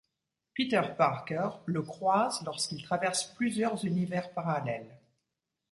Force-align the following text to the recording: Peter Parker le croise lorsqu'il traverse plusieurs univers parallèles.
Peter 0.55 0.81
Parker 0.97 1.47
le 1.67 1.83
croise 1.83 2.41
lorsqu'il 2.43 2.81
traverse 2.81 3.35
plusieurs 3.35 3.85
univers 3.85 4.33
parallèles. 4.33 4.99